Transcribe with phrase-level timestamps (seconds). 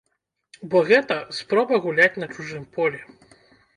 [0.71, 2.99] Бо гэта спроба гуляць на чужым полі.